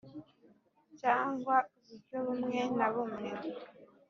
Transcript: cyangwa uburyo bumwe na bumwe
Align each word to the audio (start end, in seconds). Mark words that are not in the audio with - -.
cyangwa 0.99 1.55
uburyo 1.75 2.17
bumwe 2.25 2.59
na 2.77 2.87
bumwe 2.93 3.29